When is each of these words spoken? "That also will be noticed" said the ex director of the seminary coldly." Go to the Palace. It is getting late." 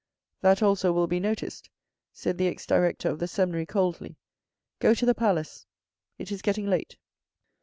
"That 0.41 0.63
also 0.63 0.91
will 0.91 1.05
be 1.05 1.19
noticed" 1.19 1.69
said 2.11 2.39
the 2.39 2.47
ex 2.47 2.65
director 2.65 3.07
of 3.07 3.19
the 3.19 3.27
seminary 3.27 3.67
coldly." 3.67 4.17
Go 4.79 4.95
to 4.95 5.05
the 5.05 5.13
Palace. 5.13 5.67
It 6.17 6.31
is 6.31 6.41
getting 6.41 6.65
late." 6.65 6.97